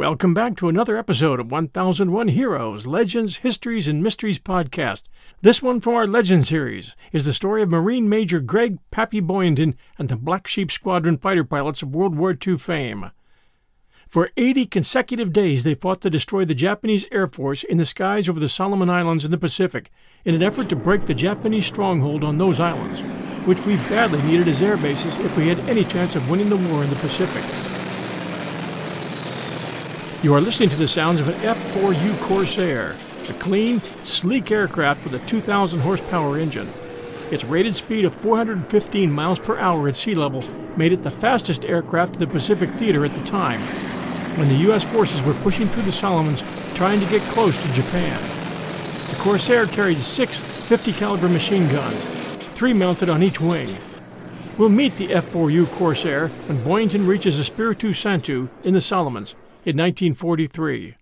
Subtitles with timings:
[0.00, 5.02] Welcome back to another episode of 1001 Heroes, Legends, Histories, and Mysteries podcast.
[5.42, 9.74] This one from our Legend series is the story of Marine Major Greg Pappy Boyington
[9.98, 13.10] and the Black Sheep Squadron fighter pilots of World War II fame.
[14.08, 18.26] For 80 consecutive days, they fought to destroy the Japanese Air Force in the skies
[18.26, 19.90] over the Solomon Islands in the Pacific
[20.24, 23.02] in an effort to break the Japanese stronghold on those islands,
[23.46, 26.56] which we badly needed as air bases if we had any chance of winning the
[26.56, 27.44] war in the Pacific.
[30.22, 32.94] You are listening to the sounds of an F-4U Corsair,
[33.30, 36.70] a clean, sleek aircraft with a 2,000 horsepower engine.
[37.30, 40.42] Its rated speed of 415 miles per hour at sea level
[40.76, 43.62] made it the fastest aircraft in the Pacific theater at the time,
[44.36, 44.84] when the U.S.
[44.84, 46.44] forces were pushing through the Solomons
[46.74, 48.20] trying to get close to Japan.
[49.08, 52.04] The Corsair carried six 50 caliber machine guns,
[52.54, 53.74] three mounted on each wing.
[54.58, 59.34] We'll meet the F-4U Corsair when Boyington reaches Espiritu Santo in the Solomons
[59.64, 60.96] in 1943.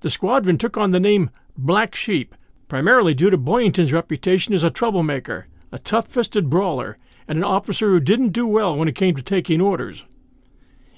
[0.00, 2.34] The squadron took on the name Black Sheep,
[2.68, 6.96] primarily due to Boyington's reputation as a troublemaker, a tough fisted brawler,
[7.28, 10.04] and an officer who didn't do well when it came to taking orders.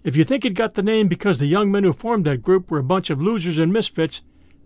[0.05, 2.71] If you think it got the name because the young men who formed that group
[2.71, 4.23] were a bunch of losers and misfits,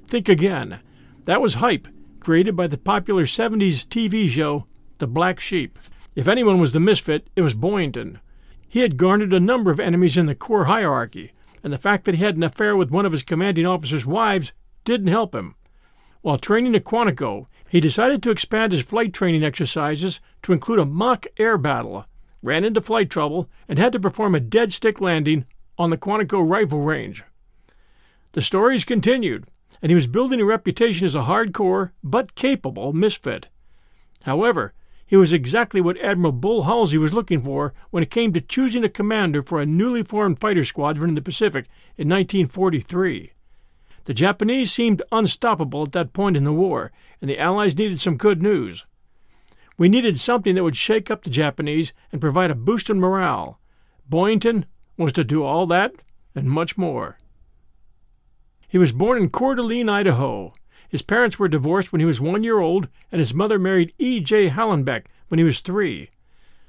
[0.06, 0.80] think again.
[1.24, 1.88] That was hype,
[2.20, 4.66] created by the popular 70s TV show
[4.98, 5.78] The Black Sheep.
[6.14, 8.20] If anyone was the misfit, it was Boyington.
[8.68, 12.14] He had garnered a number of enemies in the Corps hierarchy, and the fact that
[12.14, 14.52] he had an affair with one of his commanding officer's wives
[14.84, 15.54] didn't help him.
[16.22, 20.84] While training at Quantico, he decided to expand his flight training exercises to include a
[20.84, 22.06] mock air battle,
[22.42, 25.46] ran into flight trouble, and had to perform a dead stick landing
[25.78, 27.24] on the Quantico rifle range.
[28.32, 29.46] The stories continued,
[29.80, 33.48] and he was building a reputation as a hardcore but capable misfit.
[34.24, 34.74] However,
[35.12, 38.82] he was exactly what Admiral Bull Halsey was looking for when it came to choosing
[38.82, 41.66] a commander for a newly formed fighter squadron in the Pacific
[41.98, 43.30] in 1943.
[44.04, 48.16] The Japanese seemed unstoppable at that point in the war, and the Allies needed some
[48.16, 48.86] good news.
[49.76, 53.60] We needed something that would shake up the Japanese and provide a boost in morale.
[54.08, 54.64] Boyington
[54.96, 55.92] was to do all that
[56.34, 57.18] and much more.
[58.66, 60.54] He was born in Coeur d'Alene, Idaho.
[60.92, 64.20] His parents were divorced when he was one year old, and his mother married E.
[64.20, 64.50] J.
[64.50, 66.10] Hallenbeck when he was three.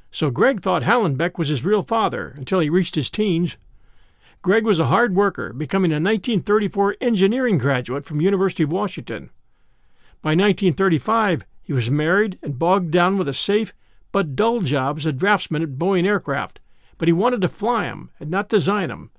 [0.09, 3.57] So Greg thought Hallenbeck was his real father until he reached his teens.
[4.41, 9.31] Greg was a hard worker, becoming a 1934 engineering graduate from University of Washington.
[10.21, 13.73] By 1935, he was married and bogged down with a safe
[14.13, 16.61] but dull job as a draftsman at Boeing Aircraft,
[16.97, 19.09] but he wanted to fly 'em and not design 'em.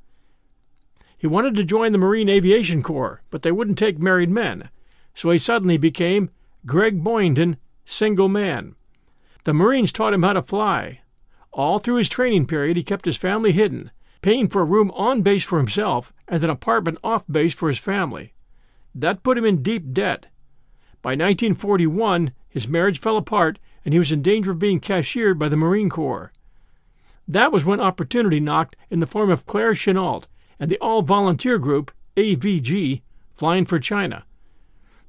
[1.19, 4.71] He wanted to join the Marine Aviation Corps, but they wouldn't take married men,
[5.15, 6.31] so he suddenly became
[6.65, 8.77] Greg Boyington, single man.
[9.45, 11.01] The Marines taught him how to fly.
[11.53, 13.91] All through his training period, he kept his family hidden,
[14.23, 17.79] paying for a room on base for himself and an apartment off base for his
[17.79, 18.33] family.
[18.95, 20.27] That put him in deep debt.
[21.03, 25.51] By 1941, his marriage fell apart and he was in danger of being cashiered by
[25.51, 26.33] the Marine Corps.
[27.29, 30.25] That was when opportunity knocked in the form of Claire Chennault
[30.59, 33.03] and the all volunteer group, AVG,
[33.35, 34.25] flying for China.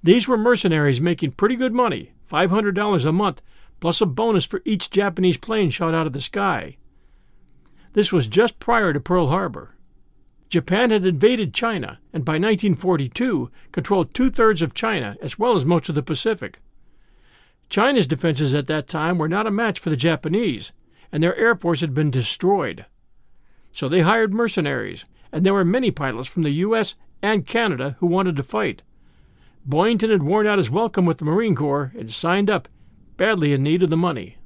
[0.03, 3.41] These were mercenaries making pretty good money, $500 a month,
[3.79, 6.77] plus a bonus for each Japanese plane shot out of the sky.
[7.93, 9.75] This was just prior to Pearl Harbor.
[10.49, 15.65] Japan had invaded China and by 1942 controlled two thirds of China as well as
[15.65, 16.59] most of the Pacific.
[17.69, 20.71] China's defenses at that time were not a match for the Japanese,
[21.11, 22.85] and their air force had been destroyed.
[23.71, 26.95] So they hired mercenaries, and there were many pilots from the U.S.
[27.21, 28.83] and Canada who wanted to fight.
[29.67, 32.69] Boyington had worn out his welcome with the Marine Corps and signed up,
[33.17, 34.37] badly in need of the money.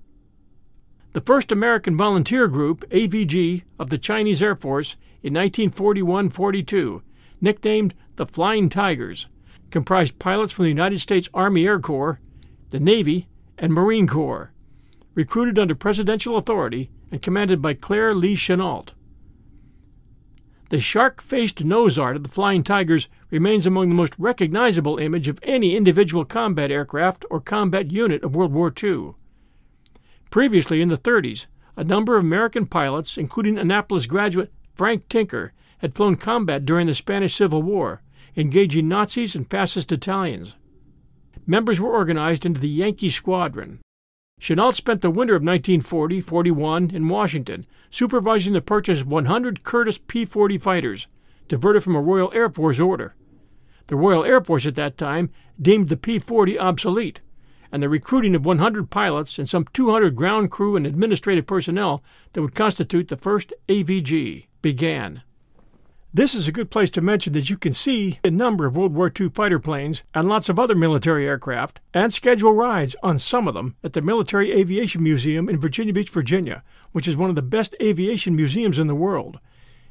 [1.14, 4.94] The first American volunteer group, AVG, of the Chinese Air Force
[5.24, 7.02] in 1941 42,
[7.42, 9.28] nicknamed the Flying Tigers,
[9.72, 12.20] comprised pilots from the United States Army Air Corps,
[12.70, 13.28] the Navy,
[13.58, 14.52] and Marine Corps,
[15.16, 18.94] recruited under presidential authority and commanded by Claire Lee Chennault.
[20.70, 25.28] The shark faced nose art of the Flying Tigers remains among the most recognizable image
[25.28, 29.14] of any individual combat aircraft or combat unit of World War II.
[30.30, 31.46] Previously, in the 30s,
[31.76, 36.96] a number of American pilots, including Annapolis graduate Frank Tinker, had flown combat during the
[36.96, 38.02] Spanish Civil War,
[38.36, 40.56] engaging Nazis and fascist Italians.
[41.48, 43.80] Members were organized into the Yankee Squadron.
[44.40, 50.00] Chennault spent the winter of 1940 41 in Washington, supervising the purchase of 100 Curtiss
[50.08, 51.08] P 40 fighters,
[51.50, 53.16] diverted from a Royal Air Force order.
[53.88, 55.32] The Royal Air Force at that time
[55.62, 57.20] deemed the P 40 obsolete,
[57.72, 62.02] and the recruiting of 100 pilots and some 200 ground crew and administrative personnel
[62.32, 65.24] that would constitute the first AVG began.
[66.12, 68.96] This is a good place to mention that you can see a number of World
[68.96, 73.48] War II fighter planes and lots of other military aircraft and schedule rides on some
[73.48, 76.64] of them at the Military Aviation Museum in Virginia Beach, Virginia,
[76.94, 79.40] which is one of the best aviation museums in the world.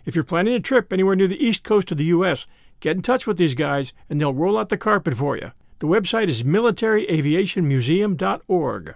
[0.08, 2.46] If you're planning a trip anywhere near the east coast of the U.S.,
[2.81, 5.52] get in touch with these guys and they'll roll out the carpet for you.
[5.81, 8.94] The website is militaryaviationmuseum.org.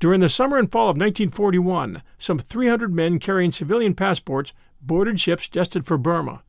[0.00, 5.48] During the summer and fall of 1941, some 300 men carrying civilian passports boarded ships
[5.48, 6.42] destined for Burma.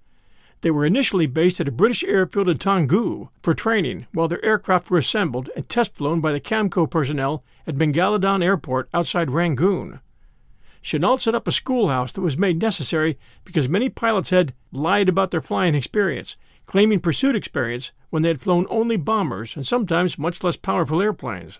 [0.61, 4.89] They were initially based at a British airfield in Taungoo for training while their aircraft
[4.89, 9.99] were assembled and test flown by the Camco personnel at Mingaladon Airport outside Rangoon.
[10.83, 15.31] Chennault set up a schoolhouse that was made necessary because many pilots had lied about
[15.31, 16.35] their flying experience,
[16.65, 21.59] claiming pursuit experience when they had flown only bombers and sometimes much less powerful airplanes.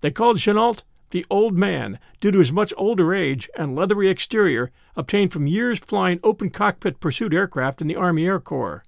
[0.00, 4.70] They called Chennault the old man, due to his much older age and leathery exterior
[4.94, 8.84] obtained from years flying open cockpit pursuit aircraft in the Army Air Corps.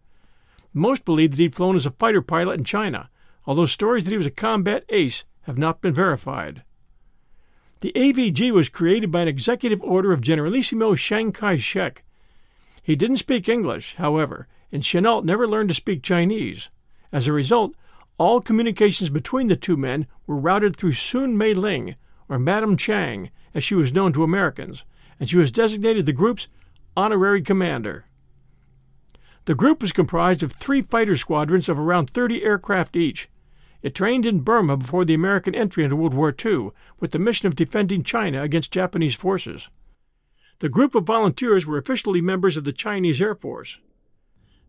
[0.73, 3.09] Most believe that he'd flown as a fighter pilot in China,
[3.47, 6.62] although stories that he was a combat ace have not been verified.
[7.81, 12.05] The AVG was created by an executive order of Generalissimo Chiang Kai shek.
[12.82, 16.69] He didn't speak English, however, and Chennault never learned to speak Chinese.
[17.11, 17.75] As a result,
[18.19, 21.97] all communications between the two men were routed through Soong Mei Ling,
[22.29, 24.85] or Madame Chiang, as she was known to Americans,
[25.19, 26.49] and she was designated the group's
[26.99, 28.05] honorary commander.
[29.47, 33.31] The group was comprised of three fighter squadrons of around 30 aircraft each.
[33.82, 37.49] It trained in Burma before the American entry into World War II with the mission
[37.49, 39.69] of defending China against Japanese forces.
[40.59, 43.78] The group of volunteers were officially members of the Chinese Air Force.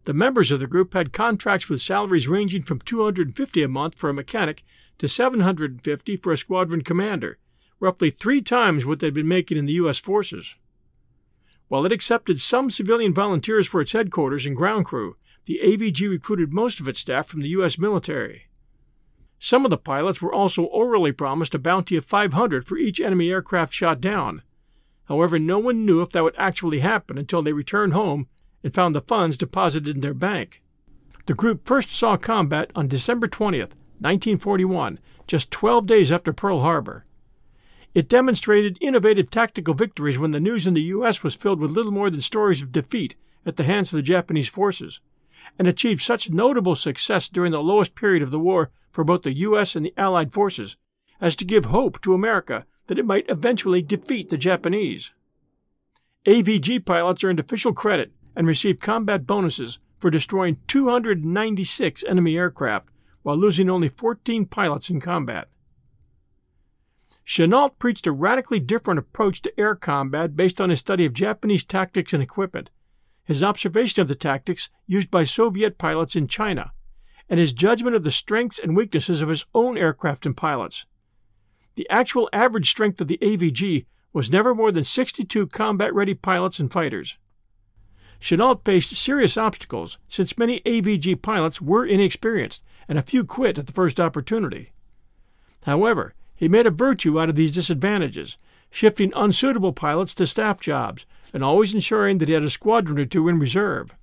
[0.06, 4.10] The members of the group had contracts with salaries ranging from 250 a month for
[4.10, 4.64] a mechanic
[4.98, 7.38] to 750 for a squadron commander,
[7.80, 10.00] roughly three times what they'd been making in the U.S.
[10.00, 10.56] forces.
[11.68, 16.54] While it accepted some civilian volunteers for its headquarters and ground crew, the AVG recruited
[16.54, 17.78] most of its staff from the U.S.
[17.78, 18.48] military.
[19.44, 23.32] Some of the pilots were also orally promised a bounty of 500 for each enemy
[23.32, 24.44] aircraft shot down.
[25.06, 28.28] However, no one knew if that would actually happen until they returned home
[28.64, 30.62] and found the funds deposited in their bank.
[31.26, 37.08] The group first saw combat on December 20th, 1941, just 12 days after Pearl Harbor.
[37.96, 41.24] It demonstrated innovative tactical victories when the news in the U.S.
[41.24, 44.50] was filled with little more than stories of defeat at the hands of the Japanese
[44.50, 45.02] forces,
[45.58, 49.34] and achieved such notable success during the lowest period of the war for both the
[49.34, 49.76] U.S.
[49.76, 50.78] and the Allied forces
[51.20, 55.14] as to give hope to America that it might eventually defeat the Japanese.
[56.26, 62.90] AVG pilots earned official credit and received combat bonuses for destroying 296 enemy aircraft
[63.24, 65.48] while losing only 14 pilots in combat.
[67.26, 71.64] Chennault preached a radically different approach to air combat based on his study of Japanese
[71.64, 72.72] tactics and equipment,
[73.24, 76.72] his observation of the tactics used by Soviet pilots in China,
[77.32, 80.86] and his judgment of the strengths and weaknesses of his own aircraft and pilots.
[81.76, 86.60] The actual average strength of the AVG was never more than 62 combat ready pilots
[86.60, 87.18] and fighters.
[88.20, 93.66] Chennault faced serious obstacles since many AVG pilots were inexperienced and a few quit at
[93.66, 94.74] the first opportunity.
[95.64, 98.38] However, he made a virtue out of these disadvantages,
[98.70, 103.06] shifting unsuitable pilots to staff jobs and always ensuring that he had a squadron or
[103.06, 103.96] two in reserve.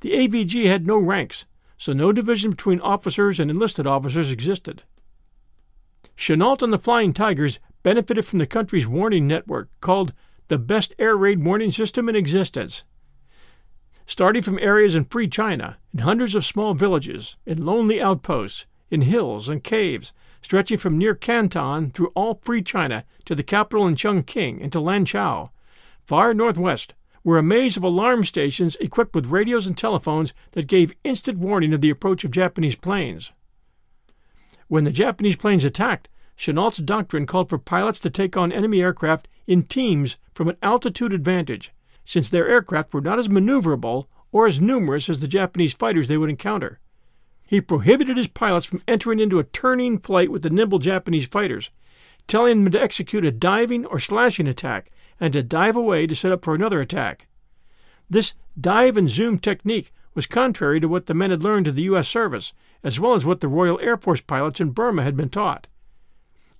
[0.00, 1.44] The AVG had no ranks,
[1.82, 4.84] so no division between officers and enlisted officers existed.
[6.16, 10.12] Chennault and the Flying Tigers benefited from the country's warning network called
[10.46, 12.84] the Best Air Raid Warning System in Existence.
[14.06, 19.00] Starting from areas in free China, in hundreds of small villages, in lonely outposts, in
[19.00, 23.96] hills and caves, stretching from near Canton through all free China to the capital in
[23.96, 25.50] Chungking and to Lanzhou.
[26.06, 30.94] Far northwest were a maze of alarm stations equipped with radios and telephones that gave
[31.04, 33.32] instant warning of the approach of Japanese planes.
[34.68, 39.28] When the Japanese planes attacked, Chennault's doctrine called for pilots to take on enemy aircraft
[39.46, 41.72] in teams from an altitude advantage,
[42.04, 46.16] since their aircraft were not as maneuverable or as numerous as the Japanese fighters they
[46.16, 46.80] would encounter.
[47.44, 51.70] He prohibited his pilots from entering into a turning flight with the nimble Japanese fighters,
[52.26, 54.90] telling them to execute a diving or slashing attack
[55.20, 57.28] and to dive away to set up for another attack.
[58.08, 61.82] This dive and zoom technique was contrary to what the men had learned in the
[61.82, 62.08] U.S.
[62.08, 62.52] service,
[62.82, 65.66] as well as what the Royal Air Force pilots in Burma had been taught.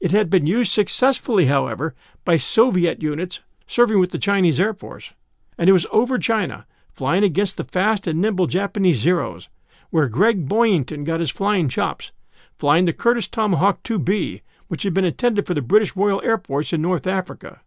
[0.00, 1.94] It had been used successfully, however,
[2.24, 5.12] by Soviet units serving with the Chinese Air Force,
[5.56, 9.48] and it was over China, flying against the fast and nimble Japanese Zeros,
[9.90, 12.12] where Greg Boyington got his flying chops,
[12.58, 16.72] flying the Curtiss Tomahawk 2B, which had been intended for the British Royal Air Force
[16.72, 17.60] in North Africa.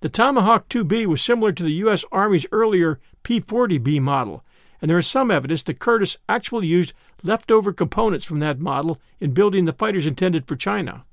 [0.00, 2.06] The Tomahawk 2B was similar to the U.S.
[2.10, 4.42] Army's earlier P 40B model,
[4.80, 9.34] and there is some evidence that Curtiss actually used leftover components from that model in
[9.34, 11.04] building the fighters intended for China.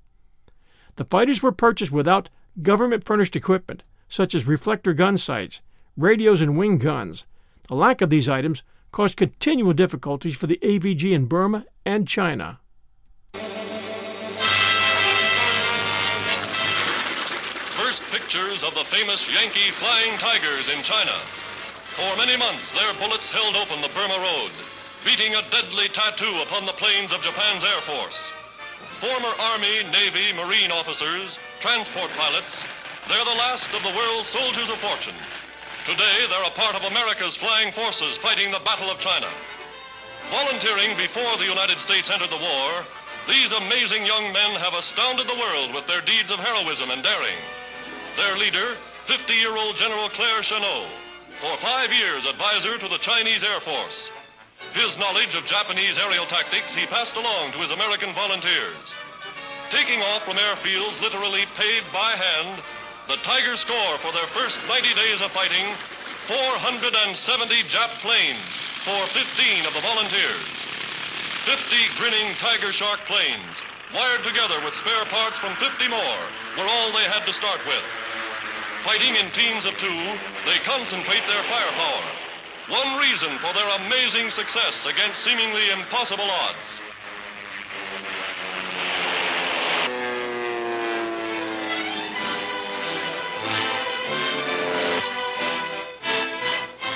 [0.95, 2.29] The fighters were purchased without
[2.61, 5.59] government furnished equipment, such as reflector gun sights,
[5.97, 7.25] radios, and wing guns.
[7.67, 8.63] The lack of these items
[8.93, 12.61] caused continual difficulties for the AVG in Burma and China.
[18.27, 21.15] Pictures of the famous Yankee Flying Tigers in China.
[21.95, 24.51] For many months, their bullets held open the Burma Road,
[25.07, 28.19] beating a deadly tattoo upon the planes of Japan's Air Force.
[28.99, 32.67] Former Army, Navy, Marine officers, transport pilots,
[33.07, 35.15] they're the last of the world's soldiers of fortune.
[35.87, 39.31] Today, they're a part of America's flying forces fighting the Battle of China.
[40.35, 42.83] Volunteering before the United States entered the war,
[43.31, 47.39] these amazing young men have astounded the world with their deeds of heroism and daring.
[48.17, 48.73] Their leader,
[49.05, 50.89] 50-year-old General Claire Chennault,
[51.37, 54.09] for five years advisor to the Chinese Air Force.
[54.73, 58.97] His knowledge of Japanese aerial tactics he passed along to his American volunteers.
[59.69, 62.57] Taking off from airfields literally paved by hand,
[63.05, 65.69] the Tigers score for their first 90 days of fighting
[66.25, 67.21] 470
[67.69, 68.49] Jap planes
[68.81, 70.57] for 15 of the volunteers.
[71.45, 73.61] 50 grinning Tiger Shark planes,
[73.93, 76.21] wired together with spare parts from 50 more,
[76.57, 77.85] were all they had to start with.
[78.83, 79.99] Fighting in teams of two,
[80.45, 82.03] they concentrate their firepower.
[82.69, 86.57] One reason for their amazing success against seemingly impossible odds.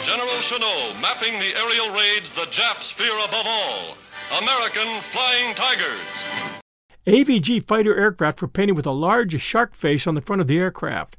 [0.03, 3.97] General Chennault mapping the aerial raids the Japs fear above all.
[4.39, 6.51] American Flying Tigers.
[7.07, 10.59] AVG fighter aircraft were painted with a large shark face on the front of the
[10.59, 11.17] aircraft.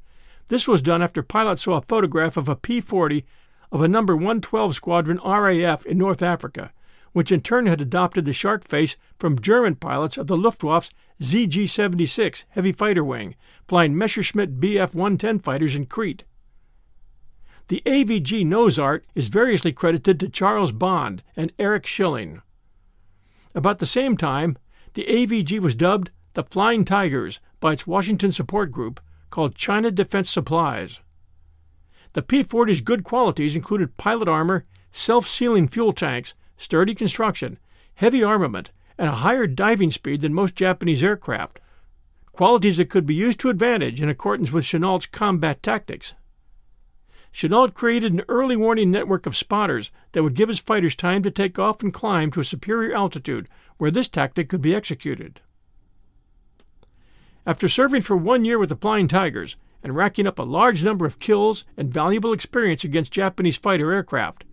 [0.53, 3.25] This was done after pilots saw a photograph of a P 40
[3.71, 6.75] of a number 112 Squadron RAF in North Africa,
[7.13, 10.91] which in turn had adopted the shark face from German pilots of the Luftwaffe's
[11.23, 13.35] ZG 76 heavy fighter wing,
[13.67, 16.25] flying Messerschmitt Bf 110 fighters in Crete.
[17.69, 22.43] The AVG nose art is variously credited to Charles Bond and Erik Shilling.
[23.55, 24.59] About the same time,
[24.93, 29.01] the AVG was dubbed the Flying Tigers by its Washington support group
[29.33, 31.01] called China Defense Supplies.
[32.13, 37.59] The P 40's good qualities included pilot armor, self sealing fuel tanks, sturdy construction,
[37.95, 41.61] heavy armament, and a higher diving speed than most Japanese aircraft,
[42.33, 46.13] qualities that could be used to advantage in accordance with Chennault's combat tactics.
[47.33, 51.31] Chennault created an early warning network of spotters that would give his fighters time to
[51.31, 53.49] take off and climb to a superior altitude
[53.79, 55.41] where this tactic could be executed.
[57.45, 61.07] After serving for one year with the Flying Tigers and racking up a large number
[61.07, 64.45] of kills and valuable experience against Japanese fighter aircraft,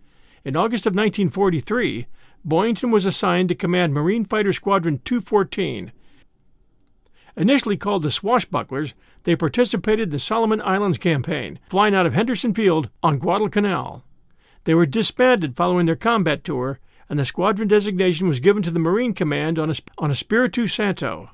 [0.43, 2.07] in August of 1943,
[2.47, 5.91] Boyington was assigned to command Marine Fighter Squadron 214
[7.39, 8.93] Initially called the Swashbucklers,
[9.23, 14.03] they participated in the Solomon Islands campaign, flying out of Henderson Field on Guadalcanal.
[14.65, 18.79] They were disbanded following their combat tour, and the squadron designation was given to the
[18.79, 21.29] Marine Command on, a, on Espiritu Santo.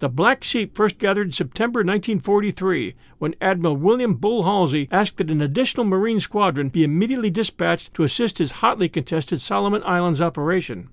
[0.00, 5.30] The Black Sheep first gathered in September 1943 when Admiral William Bull Halsey asked that
[5.30, 10.88] an additional Marine squadron be immediately dispatched to assist his hotly contested Solomon Islands operation.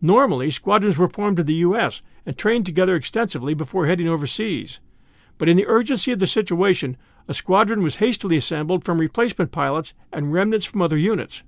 [0.00, 2.00] Normally, squadrons were formed in the U.S.
[2.24, 4.80] and trained together extensively before heading overseas.
[5.36, 6.96] But in the urgency of the situation,
[7.28, 11.42] a squadron was hastily assembled from replacement pilots and remnants from other units.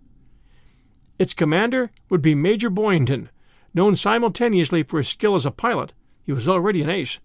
[1.19, 3.31] Its commander would be Major Boyington,
[3.77, 5.93] known simultaneously for his skill as a pilot
[6.27, 7.21] he was already an ace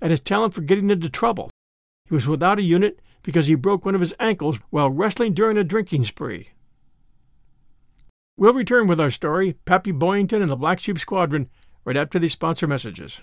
[0.00, 1.50] and his talent for getting into trouble.
[2.08, 5.58] He was without a unit because he broke one of his ankles while wrestling during
[5.58, 6.50] a drinking spree.
[8.38, 11.48] We'll return with our story, Pappy Boyington and the Black Sheep Squadron,
[11.84, 13.20] right after these sponsor messages.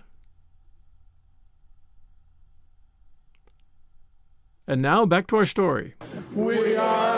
[4.68, 5.96] And now back to our story.
[6.34, 7.13] We are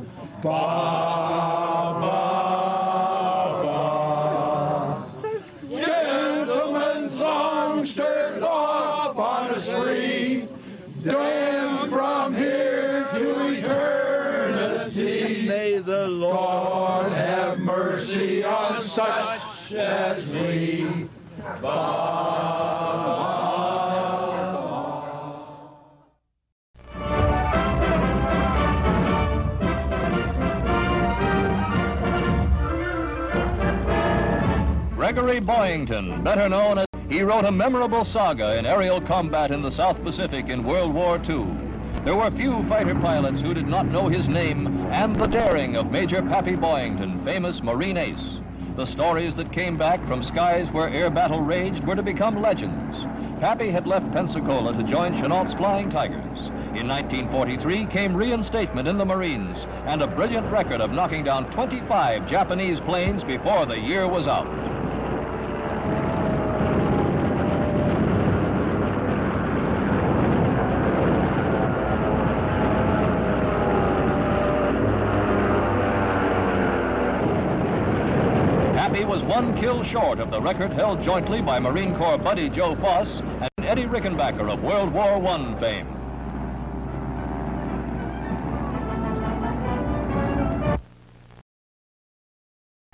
[0.00, 2.03] astray.
[35.44, 40.02] Boyington, better known as he wrote a memorable saga in aerial combat in the South
[40.02, 41.46] Pacific in World War II.
[42.02, 45.92] There were few fighter pilots who did not know his name and the daring of
[45.92, 48.38] Major Pappy Boyington, famous Marine ace.
[48.76, 52.96] The stories that came back from skies where air battle raged were to become legends.
[53.40, 56.38] Pappy had left Pensacola to join Chennault's Flying Tigers.
[56.74, 62.28] In 1943 came reinstatement in the Marines and a brilliant record of knocking down 25
[62.28, 64.48] Japanese planes before the year was out.
[78.94, 82.76] Pappy was one kill short of the record held jointly by Marine Corps buddy Joe
[82.76, 83.08] Foss
[83.40, 85.88] and Eddie Rickenbacker of World War I fame.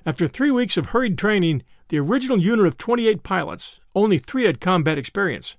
[0.07, 4.63] After three weeks of hurried training, the original unit of 28 pilots, only three had
[4.63, 5.57] combat experience.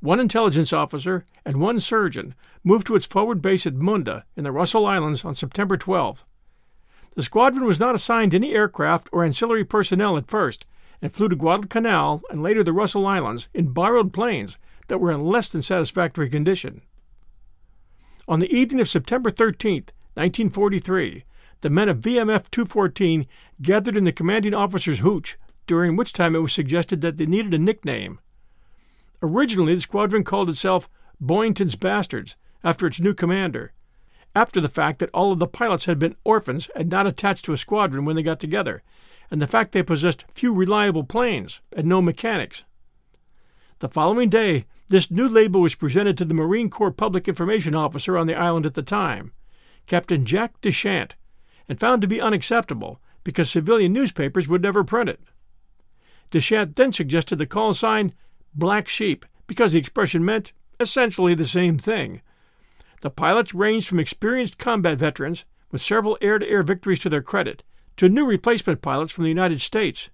[0.00, 4.52] One intelligence officer and one surgeon moved to its forward base at Munda in the
[4.52, 6.22] Russell Islands on September 12.
[7.18, 10.64] The squadron was not assigned any aircraft or ancillary personnel at first
[11.02, 15.24] and flew to Guadalcanal and later the Russell Islands in borrowed planes that were in
[15.24, 16.80] less than satisfactory condition.
[18.28, 21.24] On the evening of September 13, 1943,
[21.62, 23.26] the men of VMF 214
[23.60, 27.52] gathered in the commanding officer's hooch, during which time it was suggested that they needed
[27.52, 28.20] a nickname.
[29.20, 30.88] Originally, the squadron called itself
[31.20, 33.72] Boyington's Bastards, after its new commander,
[34.38, 37.52] after the fact that all of the pilots had been orphans and not attached to
[37.52, 38.84] a squadron when they got together,
[39.32, 42.62] and the fact they possessed few reliable planes and no mechanics.
[43.80, 48.16] The following day, this new label was presented to the Marine Corps Public Information Officer
[48.16, 49.32] on the island at the time,
[49.88, 51.12] Captain Jack DeChant,
[51.68, 55.20] and found to be unacceptable because civilian newspapers would never print it.
[56.30, 58.14] DeChant then suggested the call sign
[58.54, 62.20] Black Sheep because the expression meant essentially the same thing.
[63.00, 67.22] The pilots ranged from experienced combat veterans, with several air to air victories to their
[67.22, 67.62] credit,
[67.96, 70.10] to new replacement pilots from the United States.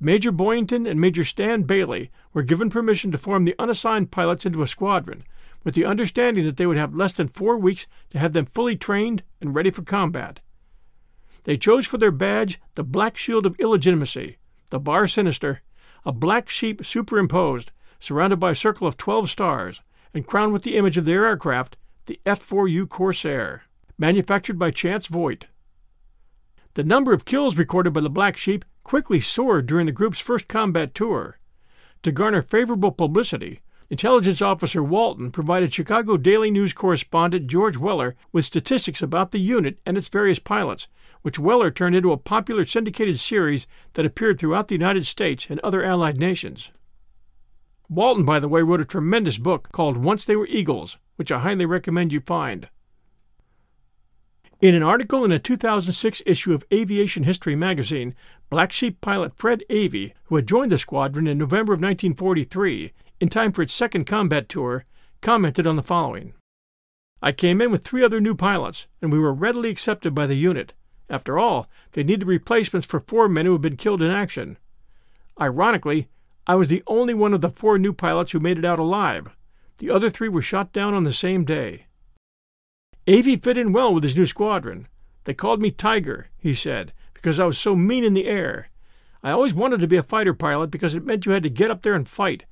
[0.00, 4.62] Major Boyington and Major Stan Bailey were given permission to form the unassigned pilots into
[4.62, 5.22] a squadron,
[5.62, 8.76] with the understanding that they would have less than four weeks to have them fully
[8.76, 10.40] trained and ready for combat.
[11.44, 14.36] They chose for their badge the black shield of illegitimacy,
[14.70, 15.62] the bar sinister,
[16.04, 19.80] a black sheep superimposed, surrounded by a circle of twelve stars,
[20.12, 23.62] and crowned with the image of their aircraft, the F4U Corsair,
[23.98, 25.46] manufactured by Chance Vought.
[26.74, 30.48] The number of kills recorded by the Black Sheep quickly soared during the group's first
[30.48, 31.38] combat tour.
[32.02, 38.44] To garner favorable publicity, Intelligence Officer Walton provided Chicago Daily News correspondent George Weller with
[38.44, 40.88] statistics about the unit and its various pilots,
[41.22, 45.60] which Weller turned into a popular syndicated series that appeared throughout the United States and
[45.60, 46.70] other Allied nations.
[47.88, 51.38] Walton, by the way, wrote a tremendous book called Once They Were Eagles, which I
[51.38, 52.68] highly recommend you find.
[54.60, 58.14] In an article in a 2006 issue of Aviation History magazine,
[58.48, 63.28] Black Sheep pilot Fred Avey, who had joined the squadron in November of 1943, in
[63.28, 64.84] time for its second combat tour,
[65.20, 66.34] commented on the following
[67.20, 70.34] I came in with three other new pilots, and we were readily accepted by the
[70.34, 70.72] unit.
[71.08, 74.58] After all, they needed replacements for four men who had been killed in action.
[75.40, 76.08] Ironically,
[76.46, 79.28] I was the only one of the four new pilots who made it out alive.
[79.78, 81.86] The other three were shot down on the same day.
[83.06, 84.88] Avey fit in well with his new squadron.
[85.24, 88.68] They called me Tiger, he said, because I was so mean in the air.
[89.22, 91.70] I always wanted to be a fighter pilot because it meant you had to get
[91.70, 92.44] up there and fight,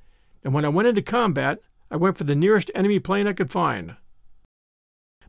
[0.43, 1.59] and when I went into combat,
[1.89, 3.95] I went for the nearest enemy plane I could find.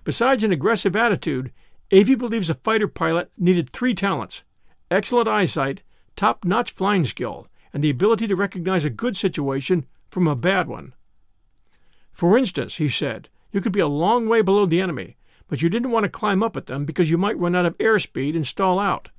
[0.04, 1.52] Besides an aggressive attitude,
[1.90, 4.42] Avey believes a fighter pilot needed three talents
[4.90, 5.82] excellent eyesight,
[6.16, 10.68] top notch flying skill, and the ability to recognize a good situation from a bad
[10.68, 10.92] one.
[12.14, 15.16] For instance, he said, you could be a long way below the enemy,
[15.48, 17.76] but you didn't want to climb up at them because you might run out of
[17.78, 19.10] airspeed and stall out.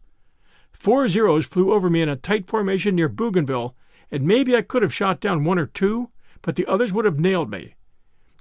[0.72, 3.76] Four Zeros flew over me in a tight formation near Bougainville,
[4.12, 6.10] and maybe I could have shot down one or two,
[6.42, 7.76] but the others would have nailed me.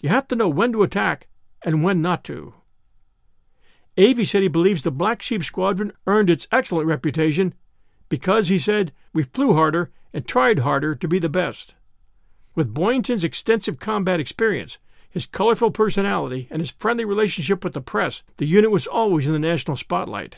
[0.02, 1.28] You have to know when to attack
[1.62, 2.54] and when not to.
[3.96, 7.54] Avey said he believes the Black Sheep Squadron earned its excellent reputation
[8.08, 11.74] because, he said, we flew harder and tried harder to be the best.
[12.54, 14.78] With Boyington's extensive combat experience,
[15.10, 19.32] his colorful personality, and his friendly relationship with the press, the unit was always in
[19.32, 20.36] the national spotlight.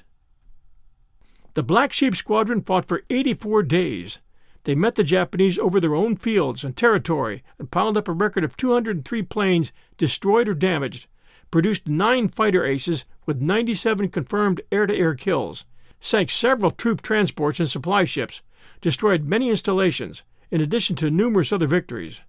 [1.54, 4.18] The Black Sheep Squadron fought for 84 days.
[4.64, 8.44] They met the Japanese over their own fields and territory and piled up a record
[8.44, 11.06] of 203 planes destroyed or damaged,
[11.50, 15.64] produced nine fighter aces with 97 confirmed air to air kills,
[16.00, 18.42] sank several troop transports and supply ships,
[18.80, 22.20] destroyed many installations, in addition to numerous other victories.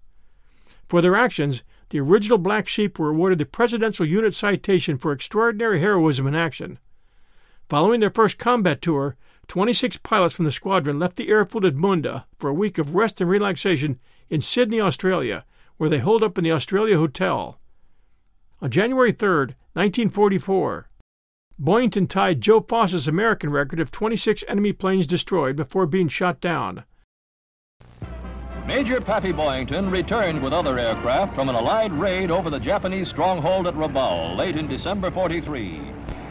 [0.90, 5.80] For their actions, the original Black Sheep were awarded the Presidential Unit Citation for extraordinary
[5.80, 6.80] heroism in action.
[7.70, 9.16] Following their first combat tour,
[9.48, 13.22] 26 pilots from the squadron left the airfield at Munda for a week of rest
[13.22, 14.00] and relaxation
[14.30, 15.46] in Sydney, Australia,
[15.78, 17.60] where they holed up in the Australia Hotel.
[18.62, 19.30] On January 3,
[19.74, 20.88] 1944,
[21.60, 26.84] Boyington tied Joe Foss's American record of 26 enemy planes destroyed before being shot down.
[28.68, 33.66] Major Pappy Boyington returned with other aircraft from an Allied raid over the Japanese stronghold
[33.66, 35.80] at Rabaul late in December 43.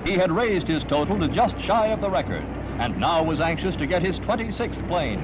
[0.05, 2.45] He had raised his total to just shy of the record
[2.79, 5.19] and now was anxious to get his 26th plane.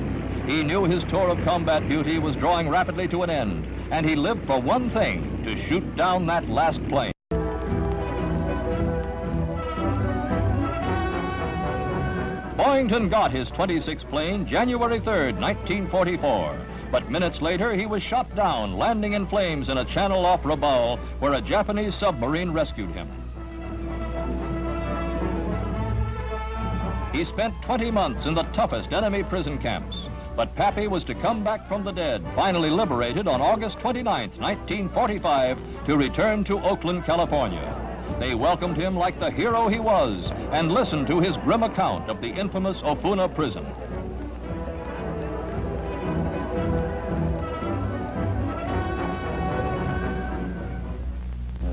[0.47, 4.17] He knew his tour of combat duty was drawing rapidly to an end, and he
[4.17, 7.13] lived for one thing, to shoot down that last plane.
[12.57, 16.72] Boyington got his 26th plane January 3rd, 1944.
[16.93, 20.99] But minutes later, he was shot down, landing in flames in a channel off Rabaul,
[21.21, 23.09] where a Japanese submarine rescued him.
[27.13, 29.97] He spent 20 months in the toughest enemy prison camps.
[30.37, 35.87] But Pappy was to come back from the dead, finally liberated on August 29, 1945,
[35.87, 37.75] to return to Oakland, California.
[38.19, 42.21] They welcomed him like the hero he was and listened to his grim account of
[42.21, 43.67] the infamous Ofuna prison.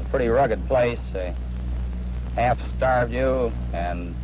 [0.10, 1.00] Pretty rugged place.
[1.14, 1.34] They
[2.36, 4.16] half starved you and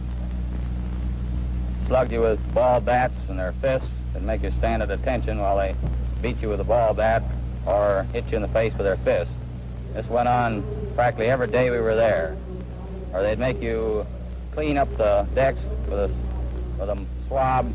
[1.88, 5.58] slugged you with ball bats and their fists and make you stand at attention while
[5.58, 5.76] they
[6.22, 7.24] beat you with a ball bat
[7.66, 9.34] or hit you in the face with their fists.
[9.94, 10.64] This went on
[10.96, 12.36] practically every day we were there.
[13.14, 14.06] Or they'd make you
[14.54, 16.12] clean up the decks with a,
[16.80, 17.72] with a swab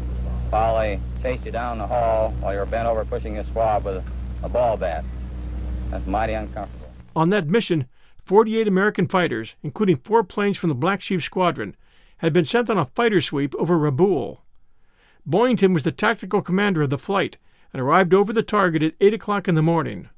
[0.51, 3.85] while they chased you down the hall while you were bent over pushing a swab
[3.85, 4.05] with
[4.43, 5.05] a ball bat.
[5.91, 6.89] That's mighty uncomfortable.
[7.17, 7.87] On that mission,
[8.31, 11.75] 48 American fighters, including four planes from the Black Sheep Squadron,
[12.19, 14.39] had been sent on a fighter sweep over Rabaul.
[15.29, 17.39] Boyington was the tactical commander of the flight
[17.73, 20.11] and arrived over the target at 8 o'clock in the morning.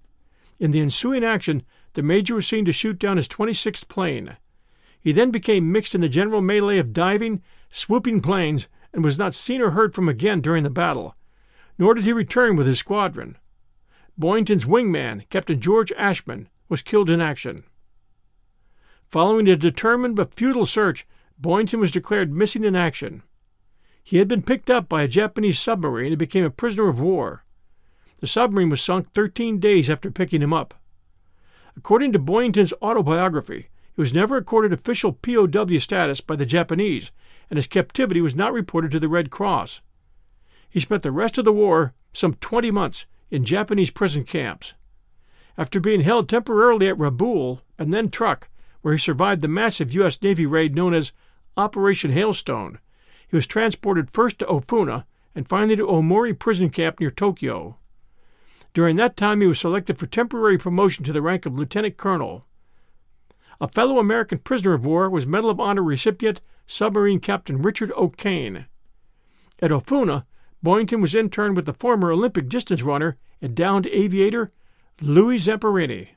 [0.60, 1.62] In the ensuing action,
[1.94, 4.36] the major was seen to shoot down his 26th plane.
[5.00, 9.32] He then became mixed in the general melee of diving, swooping planes, and was not
[9.32, 11.16] seen or heard from again during the battle,
[11.78, 13.38] nor did he return with his squadron.
[14.18, 17.64] Boyington's wingman, Captain George Ashman, was killed in action.
[19.12, 21.06] Following a determined but futile search,
[21.38, 23.22] Boyington was declared missing in action.
[24.02, 27.44] He had been picked up by a Japanese submarine and became a prisoner of war.
[28.20, 30.72] The submarine was sunk 13 days after picking him up.
[31.76, 37.12] According to Boyington's autobiography, he was never accorded official POW status by the Japanese,
[37.50, 39.82] and his captivity was not reported to the Red Cross.
[40.70, 44.72] He spent the rest of the war, some 20 months, in Japanese prison camps.
[45.58, 48.48] After being held temporarily at Rabaul and then Truk,
[48.82, 50.20] where he survived the massive U.S.
[50.22, 51.12] Navy raid known as
[51.56, 52.78] Operation Hailstone,
[53.26, 57.78] he was transported first to Ofuna and finally to Omori prison camp near Tokyo.
[58.74, 62.44] During that time, he was selected for temporary promotion to the rank of lieutenant colonel.
[63.60, 68.66] A fellow American prisoner of war was Medal of Honor recipient submarine captain Richard O'Kane.
[69.60, 70.24] At Ofuna,
[70.62, 74.50] Boyington was interned with the former Olympic distance runner and downed aviator
[75.00, 76.08] Louis Zamperini.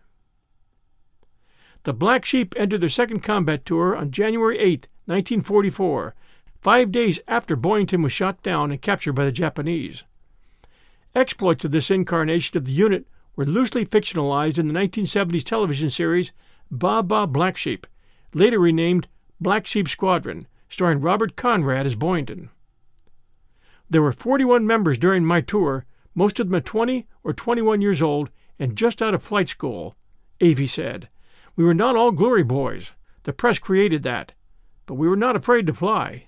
[1.86, 6.16] The Black Sheep entered their second combat tour on January 8, 1944,
[6.60, 10.04] five days after Boyington was shot down and captured by the Japanese.
[11.14, 16.32] Exploits of this incarnation of the unit were loosely fictionalized in the 1970s television series
[16.72, 17.86] Baa Baa Black Sheep,
[18.34, 19.08] later renamed
[19.40, 22.50] Black Sheep Squadron, starring Robert Conrad as Boyington.
[23.92, 28.02] There were 41 members during my tour, most of them at 20 or 21 years
[28.02, 29.96] old and just out of flight school,
[30.42, 31.10] Avey said.
[31.56, 32.92] We were not all glory boys.
[33.24, 34.34] The press created that.
[34.86, 36.28] But we were not afraid to fly.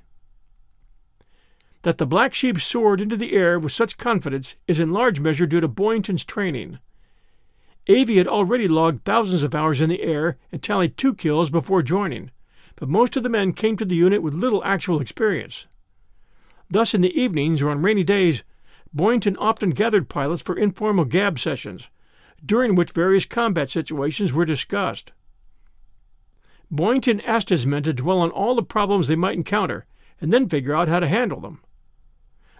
[1.83, 5.45] That the black sheep soared into the air with such confidence is in large measure
[5.45, 6.79] due to Boyington's training.
[7.87, 11.81] Avey had already logged thousands of hours in the air and tallied two kills before
[11.81, 12.31] joining,
[12.75, 15.67] but most of the men came to the unit with little actual experience.
[16.69, 18.43] Thus, in the evenings or on rainy days,
[18.93, 21.89] Boyington often gathered pilots for informal gab sessions,
[22.45, 25.11] during which various combat situations were discussed.
[26.71, 29.85] Boyington asked his men to dwell on all the problems they might encounter
[30.19, 31.61] and then figure out how to handle them.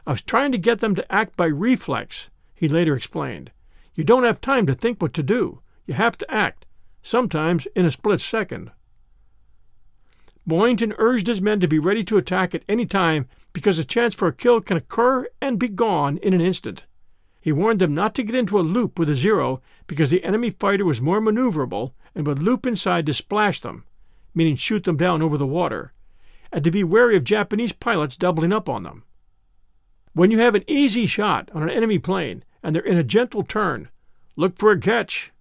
[0.06, 3.52] I was trying to get them to act by reflex, he later explained.
[3.94, 5.62] You don't have time to think what to do.
[5.86, 6.66] You have to act,
[7.02, 8.72] sometimes in a split second.
[10.48, 14.16] Boyington urged his men to be ready to attack at any time because a chance
[14.16, 16.86] for a kill can occur and be gone in an instant.
[17.42, 20.52] He warned them not to get into a loop with a Zero because the enemy
[20.52, 23.84] fighter was more maneuverable and would loop inside to splash them,
[24.38, 25.92] meaning shoot them down over the water,
[26.52, 29.04] and to be wary of Japanese pilots doubling up on them.
[30.14, 33.44] When you have an easy shot on an enemy plane and they're in a gentle
[33.44, 33.90] turn,
[34.36, 35.32] look for a catch.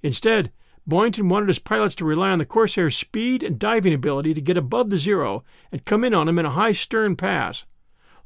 [0.00, 0.52] Instead,
[0.88, 4.56] Boyington wanted his pilots to rely on the Corsair's speed and diving ability to get
[4.56, 7.66] above the Zero and come in on him in a high stern pass.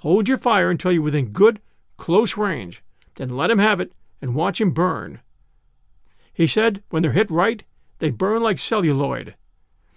[0.00, 1.60] Hold your fire until you're within good,
[1.96, 5.20] close range, then let him have it and watch him burn.
[6.32, 7.64] He said when they're hit right,
[8.02, 9.36] they burn like celluloid.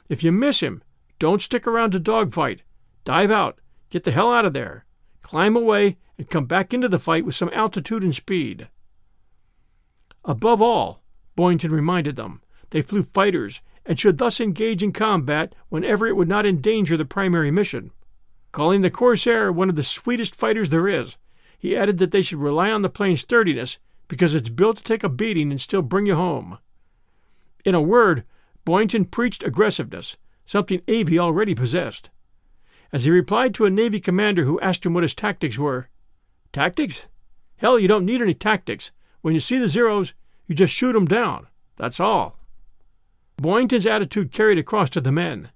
[0.09, 0.83] If you miss him,
[1.17, 2.61] don't stick around to dogfight.
[3.03, 3.57] Dive out
[3.89, 4.85] Get the hell out of there.
[5.23, 8.69] Climb away and come back into the fight with some altitude and speed.
[10.23, 11.01] Above all,
[11.35, 16.27] Boyington reminded them, they flew fighters and should thus engage in combat whenever it would
[16.27, 17.89] not endanger the primary mission.
[18.51, 21.17] Calling the Corsair one of the sweetest fighters there is,
[21.57, 25.03] he added that they should rely on the plane's sturdiness because it's built to take
[25.03, 26.59] a beating and still bring you home.
[27.65, 28.23] In a word,
[28.65, 32.09] Boyington preached aggressiveness, something Avey already possessed
[32.95, 35.89] as he replied to a Navy commander who asked him what his tactics were.
[36.53, 37.07] Tactics?
[37.57, 38.91] Hell, you don't need any tactics.
[39.19, 40.13] When you see the Zeros,
[40.47, 41.47] you just shoot 'em down.
[41.75, 42.39] That's all.
[43.35, 45.49] Boyington's attitude carried across to the men.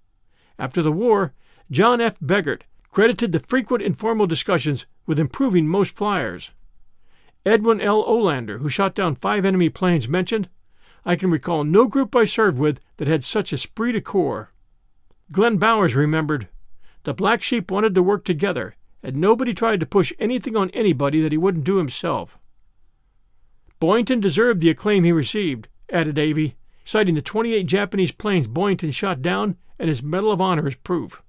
[0.58, 1.34] After the war,
[1.72, 2.20] John F.
[2.20, 6.52] Begert credited the frequent informal discussions with improving most flyers.
[7.46, 8.04] Edwin L.
[8.04, 10.50] Olander, who shot down five enemy planes, mentioned,
[11.06, 14.52] I can recall no group I served with that had such esprit de corps.
[15.32, 16.48] Glenn Bowers remembered,
[17.04, 21.22] the black sheep wanted to work together, and nobody tried to push anything on anybody
[21.22, 22.38] that he wouldn't do himself.
[23.80, 29.22] Boyington deserved the acclaim he received, added Avey, citing the 28 Japanese planes Boyington shot
[29.22, 31.24] down and his Medal of Honor as proof.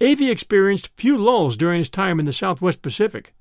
[0.00, 3.34] Avey experienced few lulls during his time in the Southwest Pacific.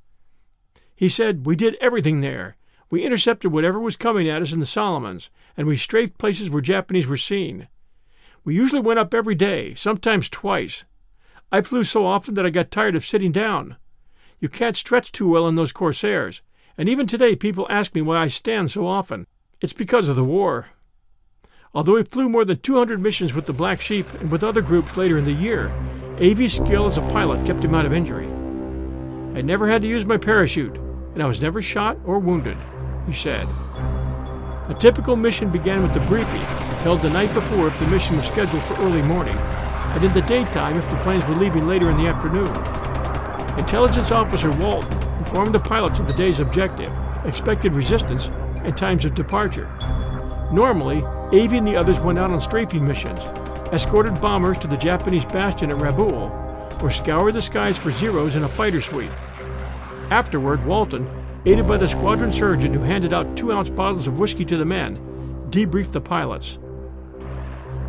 [0.96, 2.57] He said, We did everything there.
[2.90, 6.62] We intercepted whatever was coming at us in the Solomons, and we strafed places where
[6.62, 7.68] Japanese were seen.
[8.44, 10.86] We usually went up every day, sometimes twice,
[11.50, 13.78] I flew so often that I got tired of sitting down.
[14.42, 16.42] You can't stretch too well in those Corsairs,
[16.78, 19.28] and even today people ask me why I stand so often.
[19.62, 20.68] It's because of the war.
[21.74, 24.98] Although he flew more than 200 missions with the Black Sheep and with other groups
[24.98, 25.72] later in the year,
[26.18, 28.28] Avey's skill as a pilot kept him out of injury.
[29.34, 30.76] I never had to use my parachute,
[31.14, 32.58] and I was never shot or wounded,
[33.08, 33.48] he said.
[34.70, 36.42] A typical mission began with the briefing,
[36.82, 40.22] held the night before if the mission was scheduled for early morning, and in the
[40.22, 42.48] daytime if the planes were leaving later in the afternoon.
[43.58, 46.92] Intelligence Officer Walton informed the pilots of the day's objective,
[47.26, 49.72] expected resistance, and times of departure.
[50.52, 53.20] Normally, Avey and the others went out on strafing missions,
[53.74, 58.44] escorted bombers to the Japanese bastion at Rabaul, or scoured the skies for Zeros in
[58.44, 59.12] a fighter sweep.
[60.12, 61.10] Afterward, Walton,
[61.48, 64.66] aided by the squadron surgeon who handed out two ounce bottles of whiskey to the
[64.66, 64.98] men,
[65.50, 66.58] debriefed the pilots.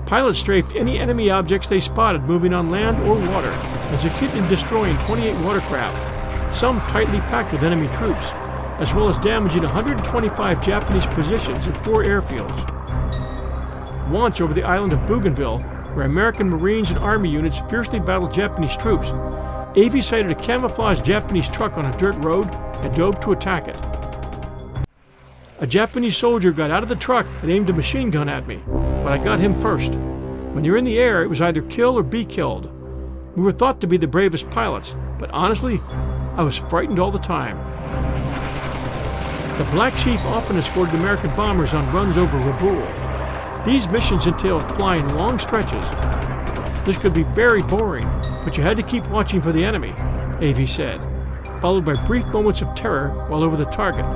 [0.06, 4.46] Pilots strafed any enemy objects they spotted moving on land or water and succeeded in
[4.46, 8.28] destroying 28 watercraft, some tightly packed with enemy troops,
[8.80, 12.74] as well as damaging 125 Japanese positions and four airfields.
[14.08, 15.58] Once over the island of Bougainville,
[15.94, 19.08] where American Marines and Army units fiercely battled Japanese troops,
[19.74, 22.48] Avey sighted a camouflaged Japanese truck on a dirt road
[22.82, 23.76] and dove to attack it.
[25.60, 28.62] A Japanese soldier got out of the truck and aimed a machine gun at me,
[28.66, 29.92] but I got him first.
[30.52, 32.72] When you're in the air, it was either kill or be killed.
[33.36, 35.80] We were thought to be the bravest pilots, but honestly,
[36.36, 37.58] I was frightened all the time.
[39.58, 43.64] The Black Sheep often escorted American bombers on runs over Rabaul.
[43.64, 45.84] These missions entailed flying long stretches.
[46.86, 48.08] This could be very boring,
[48.48, 49.90] but you had to keep watching for the enemy,
[50.40, 50.98] Avey said,
[51.60, 54.06] followed by brief moments of terror while over the target.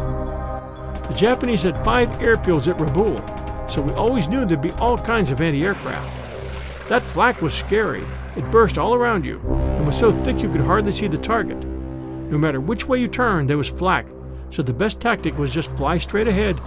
[1.06, 5.30] The Japanese had five airfields at Rabaul, so we always knew there'd be all kinds
[5.30, 6.88] of anti aircraft.
[6.88, 8.06] That flak was scary.
[8.34, 11.58] It burst all around you and was so thick you could hardly see the target.
[11.58, 14.06] No matter which way you turned, there was flak,
[14.48, 16.58] so the best tactic was just fly straight ahead,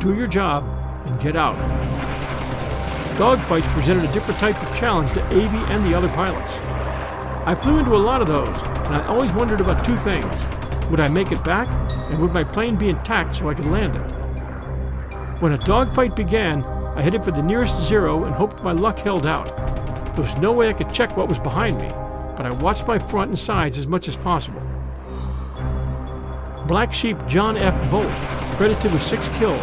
[0.00, 0.64] do your job,
[1.06, 1.56] and get out.
[3.16, 6.58] Dogfights presented a different type of challenge to Avey and the other pilots.
[7.44, 10.32] I flew into a lot of those, and I always wondered about two things.
[10.90, 11.66] Would I make it back?
[12.08, 15.40] And would my plane be intact so I could land it?
[15.40, 19.26] When a dogfight began, I headed for the nearest zero and hoped my luck held
[19.26, 19.56] out.
[20.14, 21.88] There was no way I could check what was behind me,
[22.36, 24.62] but I watched my front and sides as much as possible.
[26.68, 27.74] Black Sheep John F.
[27.90, 28.12] Bolt,
[28.56, 29.60] credited with six kills,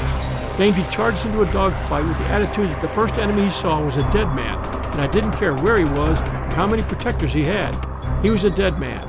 [0.60, 3.82] claimed he charged into a dogfight with the attitude that the first enemy he saw
[3.82, 4.58] was a dead man,
[4.92, 7.74] and I didn't care where he was or how many protectors he had.
[8.22, 9.08] He was a dead man.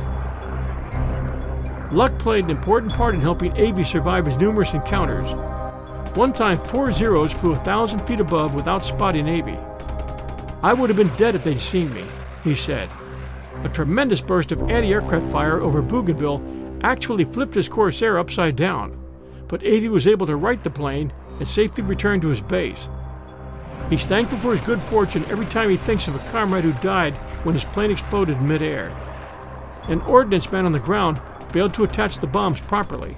[1.91, 5.33] Luck played an important part in helping Avey survive his numerous encounters.
[6.17, 9.59] One time, four Zeros flew a thousand feet above without spotting Avey.
[10.63, 12.05] I would have been dead if they'd seen me,
[12.45, 12.89] he said.
[13.65, 16.41] A tremendous burst of anti aircraft fire over Bougainville
[16.85, 19.00] actually flipped his Corsair upside down,
[19.51, 22.89] but Avey was able to right the plane and safely return to his base.
[23.91, 27.15] He's thankful for his good fortune every time he thinks of a comrade who died
[27.43, 28.91] when his plane exploded midair.
[29.89, 33.17] An ordnance man on the ground failed to attach the bombs properly.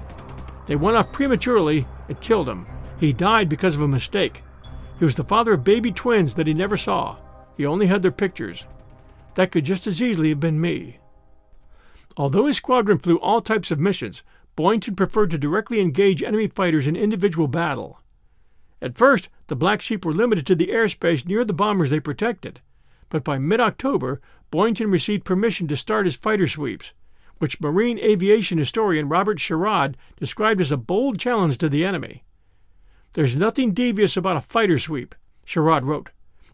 [0.64, 2.66] They went off prematurely and killed him.
[2.98, 4.42] He died because of a mistake.
[4.98, 7.18] He was the father of baby twins that he never saw.
[7.58, 8.64] He only had their pictures.
[9.34, 10.98] That could just as easily have been me.
[12.16, 14.22] Although his squadron flew all types of missions,
[14.62, 18.00] Boyington preferred to directly engage enemy fighters in individual battle.
[18.80, 22.60] At first, the Black Sheep were limited to the airspace near the bombers they protected,
[23.08, 24.20] but by mid October,
[24.52, 26.92] Boyington received permission to start his fighter sweeps,
[27.38, 32.22] which marine aviation historian Robert Sherrod described as a bold challenge to the enemy.
[33.14, 36.10] There's nothing devious about a fighter sweep, Sherrod wrote.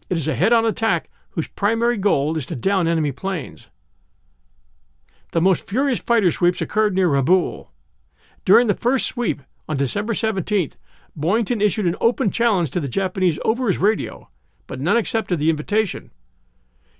[0.09, 3.69] It is a head on attack whose primary goal is to down enemy planes.
[5.29, 7.67] The most furious fighter sweeps occurred near Rabaul.
[8.45, 10.73] During the first sweep, on December 17th,
[11.17, 14.29] Boyington issued an open challenge to the Japanese over his radio,
[14.67, 16.11] but none accepted the invitation.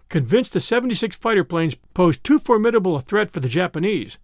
[0.09, 4.17] Convinced the 76 fighter planes posed too formidable a threat for the Japanese,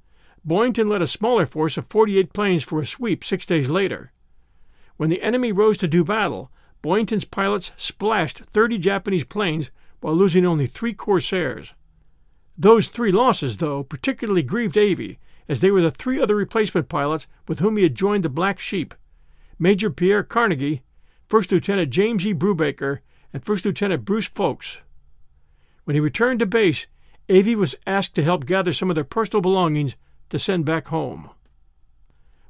[0.45, 4.11] Boyington led a smaller force of 48 planes for a sweep six days later.
[4.97, 6.51] When the enemy rose to do battle,
[6.83, 11.73] Boyington's pilots splashed 30 Japanese planes while losing only three Corsairs.
[12.57, 17.27] Those three losses, though, particularly grieved Avey, as they were the three other replacement pilots
[17.47, 18.93] with whom he had joined the Black Sheep
[19.57, 20.81] Major Pierre Carnagey,
[21.27, 22.33] First Lieutenant James E.
[22.33, 22.99] Brubaker,
[23.31, 24.79] and First Lieutenant Bruce Ffoulkes.
[25.85, 26.87] When he returned to base,
[27.29, 29.95] Avey was asked to help gather some of their personal belongings
[30.29, 31.29] to send back home.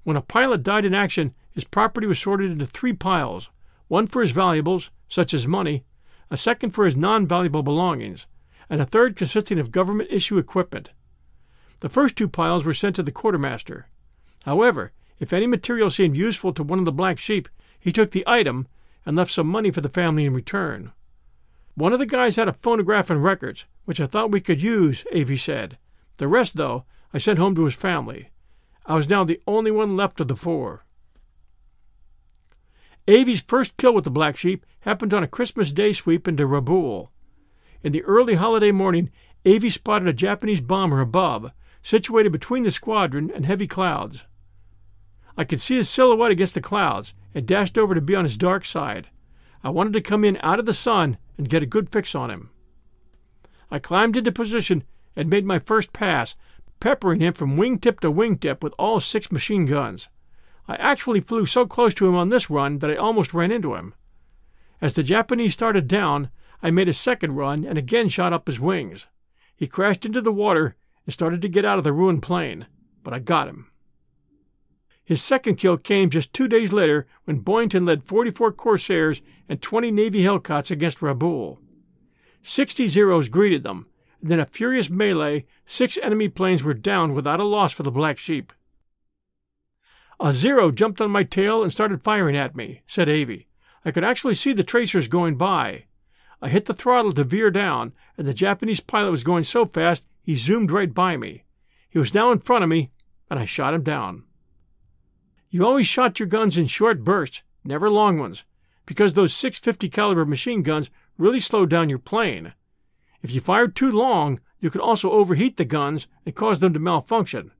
[0.03, 3.49] When a pilot died in action, his property was sorted into three piles
[3.87, 5.83] one for his valuables, such as money,
[6.31, 8.25] a second for his non valuable belongings,
[8.69, 10.89] and a third consisting of government issue equipment.
[11.81, 13.87] The first two piles were sent to the quartermaster.
[14.43, 17.49] However, if any material seemed useful to one of the black sheep,
[17.79, 18.67] he took the item
[19.05, 20.91] and left some money for the family in return.
[21.75, 25.05] One of the guys had a phonograph and records, which I thought we could use,
[25.11, 25.77] Avey said.
[26.17, 28.29] The rest, though, I sent home to his family.
[28.85, 30.85] I was now the only one left of the four.
[33.07, 37.09] Avey's first kill with the black sheep happened on a Christmas Day sweep into Rabaul.
[37.83, 39.11] In the early holiday morning,
[39.45, 41.51] Avey spotted a Japanese bomber above,
[41.85, 44.25] situated between the squadron and heavy clouds.
[45.37, 48.39] I could see his silhouette against the clouds and dashed over to be on his
[48.39, 49.07] dark side.
[49.63, 52.31] I wanted to come in out of the sun and get a good fix on
[52.31, 52.49] him.
[53.69, 54.83] I climbed into position
[55.15, 56.35] and made my first pass,
[56.79, 60.09] peppering him from wingtip to wingtip with all six machine guns.
[60.67, 63.75] I actually flew so close to him on this run that I almost ran into
[63.75, 63.93] him.
[64.81, 66.31] As the Japanese started down,
[66.63, 69.05] I made a second run and again shot up his wings.
[69.55, 70.75] He crashed into the water
[71.05, 72.67] and started to get out of the ruined plane,
[73.03, 73.71] but I got him.
[75.03, 79.91] His second kill came just two days later when Boyington led 44 Corsairs and 20
[79.91, 81.59] Navy Hellcats against Rabaul.
[82.41, 83.87] Sixty Zeros greeted them,
[84.21, 87.91] and in a furious melee, six enemy planes were downed without a loss for the
[87.91, 88.51] Black Sheep.
[90.19, 93.47] A Zero jumped on my tail and started firing at me, said Avey.
[93.83, 95.85] I could actually see the tracers going by.
[96.41, 100.05] I hit the throttle to veer down, and the Japanese pilot was going so fast
[100.25, 101.43] he zoomed right by me.
[101.87, 102.89] He was now in front of me,
[103.29, 104.23] and I shot him down.
[105.51, 108.43] You always shot your guns in short bursts, never long ones,
[108.87, 112.53] because those 650 caliber machine guns really slowed down your plane.
[113.21, 116.79] If you fired too long, you could also overheat the guns and cause them to
[116.79, 117.51] malfunction.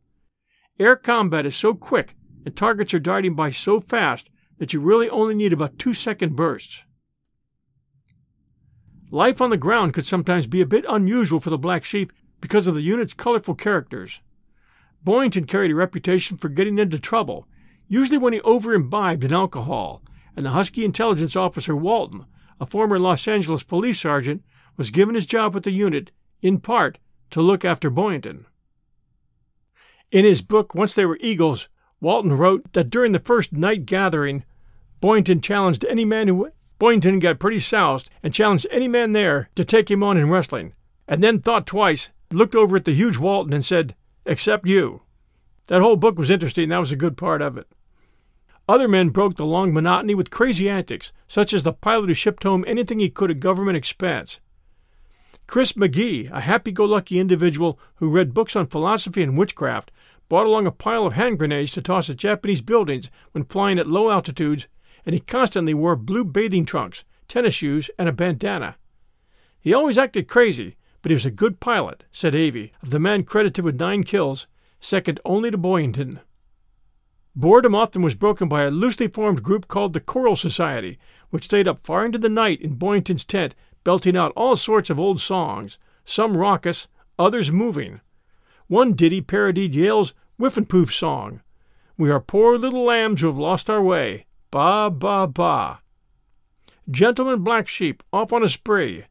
[0.79, 5.09] Air combat is so quick and targets are darting by so fast that you really
[5.09, 6.83] only need about two second bursts.
[9.11, 12.11] Life on the ground could sometimes be a bit unusual for the black sheep
[12.41, 14.21] because of the unit's colorful characters.
[15.03, 17.47] Boyington carried a reputation for getting into trouble,
[17.87, 20.01] usually when he over imbibed in alcohol,
[20.35, 22.25] and the husky intelligence officer Walton,
[22.59, 24.43] a former Los Angeles police sergeant,
[24.77, 26.11] was given his job with the unit,
[26.41, 26.97] in part,
[27.29, 28.45] to look after Boyington.
[30.11, 31.69] In his book, Once They Were Eagles,
[32.01, 34.43] Walton wrote that during the first night gathering,
[35.01, 39.63] Boyington challenged any man who Boyington got pretty soused and challenged any man there to
[39.63, 40.73] take him on in wrestling,
[41.07, 43.95] and then thought twice looked over at the huge Walton and said,
[44.25, 45.01] Except you.
[45.67, 46.69] That whole book was interesting.
[46.69, 47.67] That was a good part of it.
[48.67, 52.43] Other men broke the long monotony with crazy antics, such as the pilot who shipped
[52.43, 54.39] home anything he could at government expense.
[55.47, 59.91] Chris Magee, a happy go lucky individual who read books on philosophy and witchcraft,
[60.27, 63.85] brought along a pile of hand grenades to toss at Japanese buildings when flying at
[63.85, 64.67] low altitudes,
[65.05, 68.75] and he constantly wore blue bathing trunks, tennis shoes, and a bandana.
[69.59, 70.75] He always acted crazy,
[71.05, 74.47] but he was a good pilot, said Avey, of the man credited with nine kills,
[74.79, 76.19] second only to Boyington.
[77.35, 80.97] Boredom often was broken by a loosely formed group called the Choral Society,
[81.29, 83.53] which stayed up far into the night in Boyington's tent,
[83.83, 86.87] belting out all sorts of old songs, some raucous,
[87.19, 88.01] others moving.
[88.65, 91.41] One ditty parodied Yale's Whiffenpoof song,
[91.99, 94.25] We are poor little lambs who have lost our way.
[94.49, 95.81] Ba, ba, ba.
[96.89, 99.03] Gentleman Black Sheep off on a spree.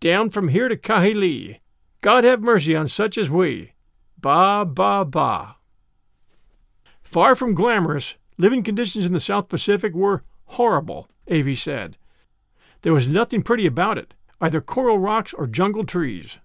[0.00, 1.58] Down from here to Kahili.
[2.02, 3.72] God have mercy on such as we.
[4.20, 5.56] Ba, ba, ba.
[7.02, 11.96] Far from glamorous, living conditions in the South Pacific were horrible, Avey said.
[12.82, 16.38] There was nothing pretty about it, either coral rocks or jungle trees.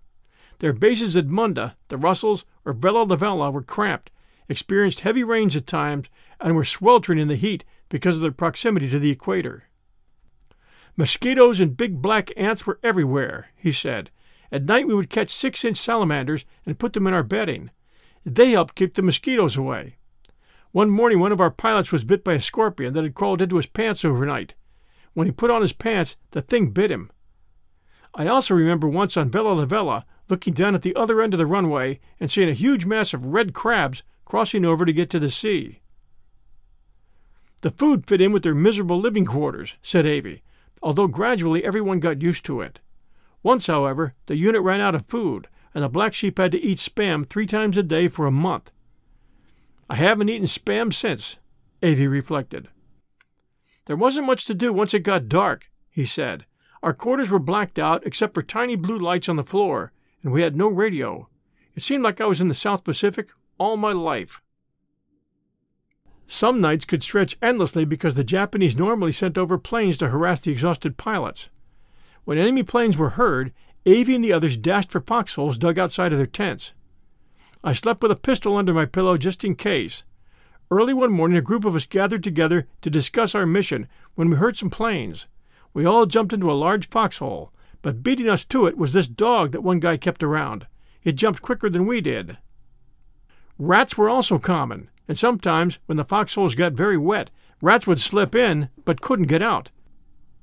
[0.60, 4.12] Their bases at Munda, the Russells, or Vella Lavella were cramped,
[4.47, 6.08] experienced heavy rains at times,
[6.39, 9.66] and were sweltering in the heat because of their proximity to the equator.
[10.98, 14.12] Mosquitoes and big black ants were everywhere, he said.
[14.52, 17.72] At night we would catch six inch salamanders and put them in our bedding.
[18.26, 19.98] They helped keep the mosquitoes away.
[20.72, 23.58] One morning one of our pilots was bit by a scorpion that had crawled into
[23.58, 24.54] his pants overnight.
[25.14, 27.12] When he put on his pants, the thing bit him.
[28.14, 31.46] I also remember once on Vella Lavella looking down at the other end of the
[31.46, 35.32] runway and seeing a huge mass of red crabs crossing over to get to the
[35.32, 35.82] sea.
[37.62, 40.42] The food fit in with their miserable living quarters, said Avey,
[40.82, 42.80] although gradually everyone got used to it.
[43.44, 46.78] Once, however, the unit ran out of food, and the black sheep had to eat
[46.78, 48.72] spam three times a day for a month.
[49.90, 51.38] I haven't eaten spam since,
[51.82, 52.70] Avey reflected.
[53.86, 56.46] There wasn't much to do once it got dark, he said.
[56.84, 59.92] Our quarters were blacked out except for tiny blue lights on the floor,
[60.24, 61.28] and we had no radio.
[61.76, 64.42] It seemed like I was in the South Pacific all my life.
[66.34, 70.50] Some nights could stretch endlessly because the Japanese normally sent over planes to harass the
[70.50, 71.50] exhausted pilots.
[72.24, 73.52] When enemy planes were heard,
[73.86, 76.72] Avey and the others dashed for foxholes dug outside of their tents.
[77.66, 80.06] I slept with a pistol under my pillow just in case.
[80.72, 84.38] Early one morning, a group of us gathered together to discuss our mission when we
[84.38, 85.28] heard some planes.
[85.74, 87.52] We all jumped into a large foxhole,
[87.82, 90.66] but beating us to it was this dog that one guy kept around.
[91.04, 92.38] It jumped quicker than we did.
[93.60, 97.32] Rats were also common, and sometimes, when the foxholes got very wet,
[97.62, 99.70] rats would slip in but couldn't get out.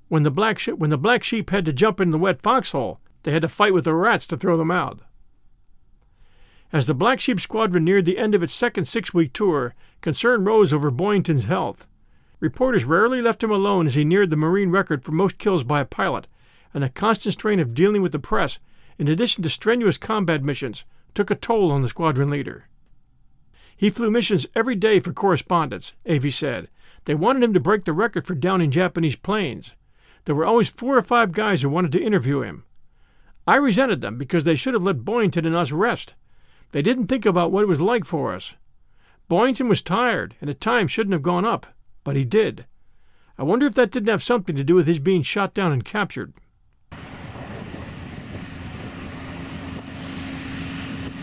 [0.08, 3.32] When the black, when the black sheep had to jump in the wet foxhole, they
[3.32, 5.00] had to fight with the rats to throw them out.
[6.70, 10.44] As the Black Sheep Squadron neared the end of its second six week tour, concern
[10.44, 11.88] rose over Boyington's health.
[12.38, 15.80] Reporters rarely left him alone as he neared the Marine record for most kills by
[15.80, 16.26] a pilot,
[16.74, 18.58] and the constant strain of dealing with the press,
[18.98, 22.66] in addition to strenuous combat missions, took a toll on the squadron leader.
[23.78, 26.68] He flew missions every day for correspondents, Avey said.
[27.04, 29.74] They wanted him to break the record for downing Japanese planes.
[30.24, 32.64] There were always four or five guys who wanted to interview him.
[33.46, 36.14] I resented them because they should have let Boyington and us rest.
[36.72, 38.54] They didn't think about what it was like for us.
[39.30, 41.66] Boyington was tired and at times shouldn't have gone up,
[42.02, 42.66] but he did.
[43.38, 45.84] I wonder if that didn't have something to do with his being shot down and
[45.84, 46.34] captured.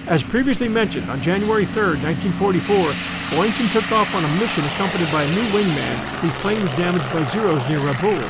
[0.08, 2.92] As previously mentioned, on January 3, 1944,
[3.32, 7.12] Boyington took off on a mission accompanied by a new wingman whose plane was damaged
[7.12, 8.22] by Zeros near Rabaul.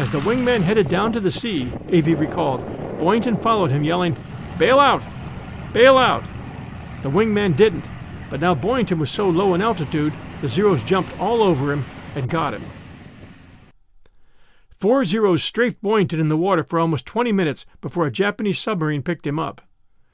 [0.00, 2.62] As the wingman headed down to the sea, Avey recalled,
[2.98, 4.16] Boyington followed him, yelling,
[4.58, 5.02] Bail out!
[5.74, 6.24] Bail out!
[7.02, 7.84] The wingman didn't,
[8.30, 12.30] but now Boyington was so low in altitude, the Zeros jumped all over him and
[12.30, 12.64] got him.
[14.70, 19.02] Four Zeros strafed Boyington in the water for almost 20 minutes before a Japanese submarine
[19.02, 19.60] picked him up.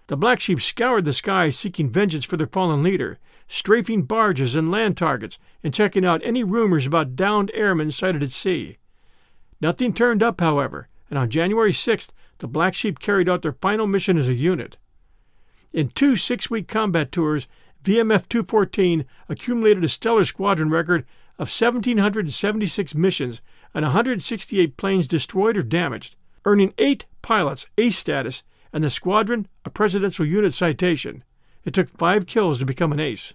[0.09, 4.70] The Black Sheep scoured the skies seeking vengeance for their fallen leader, strafing barges and
[4.70, 8.78] land targets and checking out any rumors about downed airmen sighted at sea.
[9.61, 13.86] Nothing turned up, however, and on January 6th, the Black Sheep carried out their final
[13.86, 14.78] mission as a unit.
[15.74, 17.46] In two six week combat tours,
[17.84, 21.04] VMF 214 accumulated a stellar squadron record
[21.38, 23.42] of 1,776 missions
[23.74, 28.42] and 168 planes destroyed or damaged, earning eight pilots ace status
[28.73, 31.25] and the squadron a Presidential Unit citation.
[31.64, 33.35] It took five kills to become an ace.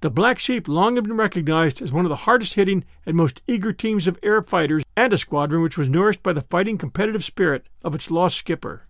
[0.00, 3.42] The Black Sheep long had been recognized as one of the hardest hitting and most
[3.46, 7.22] eager teams of air fighters and a squadron which was nourished by the fighting competitive
[7.22, 8.86] spirit of its lost skipper.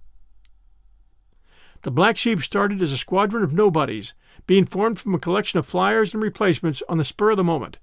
[1.83, 4.15] The Black Sheep started as a squadron of nobodies,
[4.47, 7.79] being formed from a collection of flyers and replacements on the spur of the moment.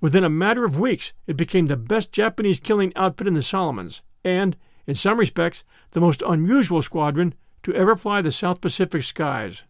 [0.00, 4.02] Within a matter of weeks, it became the best Japanese killing outfit in the Solomons,
[4.24, 4.56] and,
[4.86, 9.62] in some respects, the most unusual squadron to ever fly the South Pacific skies.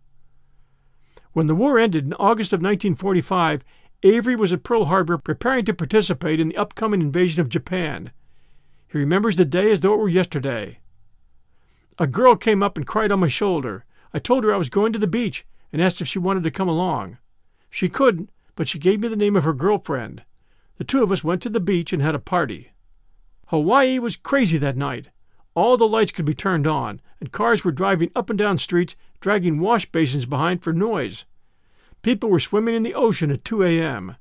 [1.33, 3.65] When the war ended in August of 1945,
[4.03, 8.11] Avey was at Pearl Harbor preparing to participate in the upcoming invasion of Japan.
[8.89, 10.81] He remembers the day as though it were yesterday.
[11.99, 13.85] A girl came up and cried on my shoulder.
[14.13, 16.51] I told her I was going to the beach and asked if she wanted to
[16.51, 17.19] come along.
[17.71, 20.25] She couldn't, but she gave me the name of her girlfriend.
[20.79, 22.73] The two of us went to the beach and had a party.
[23.53, 25.11] Hawaii was crazy that night.
[25.55, 28.97] All the lights could be turned on, and cars were driving up and down streets,
[29.21, 31.27] dragging wash basins behind for noise.
[32.01, 34.17] People were swimming in the ocean at 2 a.m.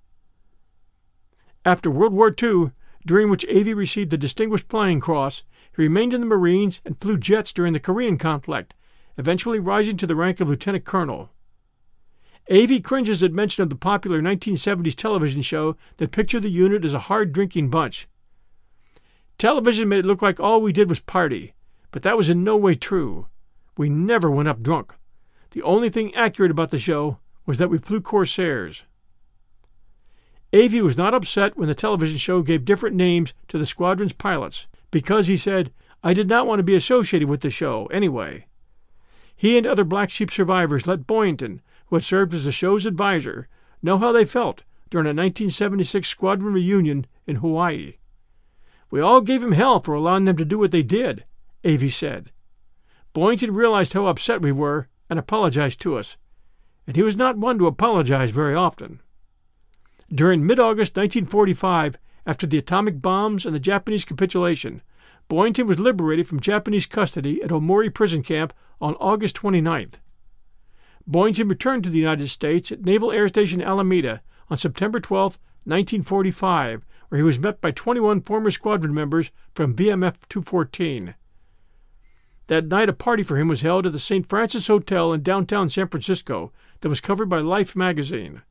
[1.64, 2.72] After World War II,
[3.06, 7.18] during which Avey received the Distinguished Flying Cross, he remained in the Marines and flew
[7.18, 8.74] jets during the Korean conflict,
[9.18, 11.30] eventually rising to the rank of lieutenant colonel.
[12.50, 16.94] Avey cringes at mention of the popular 1970s television show that pictured the unit as
[16.94, 18.10] a hard drinking bunch.
[19.42, 21.56] Television made it look like all we did was party,
[21.90, 23.26] but that was in no way true.
[23.76, 24.94] We never went up drunk.
[25.50, 27.18] The only thing accurate about the show
[27.48, 28.84] was that we flew Corsairs.
[30.54, 34.68] Avey was not upset when the television show gave different names to the squadron's pilots,
[34.92, 35.74] because, he said,
[36.04, 38.46] I did not want to be associated with the show, anyway.
[39.36, 43.48] He and other Black Sheep survivors let Boyington, who had served as the show's advisor,
[43.82, 44.62] know how they felt
[44.92, 47.94] during a 1976 squadron reunion in Hawaii.
[48.92, 51.24] We all gave him hell for allowing them to do what they did,
[51.64, 52.32] Avey said.
[53.14, 56.18] Boyington realized how upset we were and apologized to us,
[56.86, 59.00] and he was not one to apologize very often.
[60.14, 64.82] During mid August 1945, after the atomic bombs and the Japanese capitulation,
[65.30, 69.96] Boyington was liberated from Japanese custody at Omori prison camp on August 29th.
[71.10, 74.20] Boyington returned to the United States at Naval Air Station Alameda
[74.50, 80.16] on September 12, 1945, where he was met by 21 former squadron members from VMF
[80.30, 81.14] 214.
[82.48, 84.26] That night, a party for him was held at the St.
[84.26, 88.44] Francis Hotel in downtown San Francisco that was covered by Life magazine.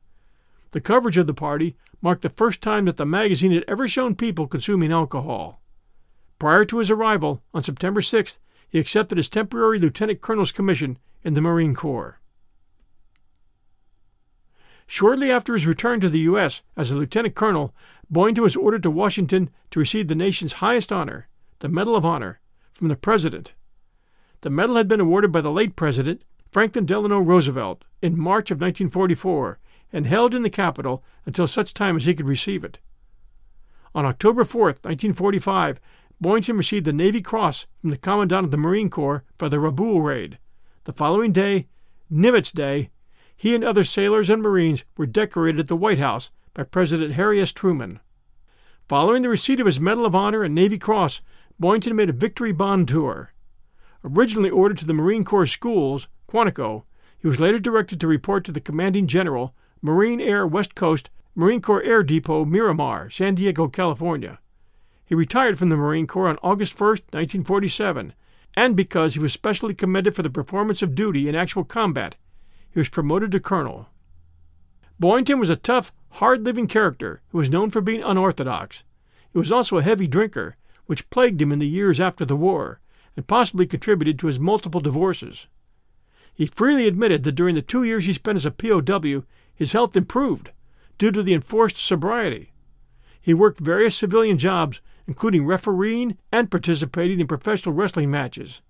[0.71, 4.13] The coverage of the party marked the first time that the magazine had ever shown
[4.13, 5.59] people consuming alcohol.
[6.37, 8.37] Prior to his arrival, on September 6th,
[8.69, 12.20] he accepted his temporary lieutenant colonel's commission in the Marine Corps.
[14.93, 16.63] Shortly after his return to the U.S.
[16.75, 17.73] as a lieutenant colonel,
[18.11, 21.29] Boyington was ordered to Washington to receive the nation's highest honor,
[21.59, 22.41] the Medal of Honor,
[22.73, 23.53] from the President.
[24.41, 28.57] The medal had been awarded by the late President, Franklin Delano Roosevelt, in March of
[28.57, 29.59] 1944
[29.93, 32.79] and held in the Capitol until such time as he could receive it.
[33.95, 35.79] On October 4, 1945,
[36.21, 40.03] Boyington received the Navy Cross from the Commandant of the Marine Corps for the Rabaul
[40.03, 40.37] raid.
[40.83, 41.67] The following day,
[42.11, 42.89] Nimitz Day,
[43.41, 47.41] he and other sailors and Marines were decorated at the White House by President Harry
[47.41, 47.51] S.
[47.51, 47.99] Truman.
[48.87, 51.21] Following the receipt of his Medal of Honor and Navy Cross,
[51.59, 53.33] Boyington made a victory bond tour.
[54.03, 56.83] Originally ordered to the Marine Corps schools, Quantico,
[57.17, 61.63] he was later directed to report to the commanding general Marine Air West Coast, Marine
[61.63, 64.37] Corps Air Depot, Miramar, San Diego, California.
[65.03, 68.13] He retired from the Marine Corps on August 1, 1947,
[68.53, 72.17] and because he was specially commended for the performance of duty in actual combat,
[72.71, 73.87] he was promoted to colonel.
[74.99, 78.83] Boyington was a tough, hard living character who was known for being unorthodox.
[79.31, 80.55] He was also a heavy drinker,
[80.85, 82.79] which plagued him in the years after the war,
[83.15, 85.47] and possibly contributed to his multiple divorces.
[86.33, 89.95] He freely admitted that during the two years he spent as a POW, his health
[89.95, 90.51] improved
[90.97, 92.51] due to the enforced sobriety.
[93.19, 98.61] He worked various civilian jobs, including refereeing and participating in professional wrestling matches.